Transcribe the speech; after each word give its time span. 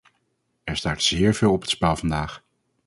Er 0.65 0.75
staat 0.77 1.01
zeer 1.01 1.33
veel 1.33 1.51
op 1.51 1.61
het 1.61 1.69
spel 1.69 1.95
vandaag. 1.95 2.43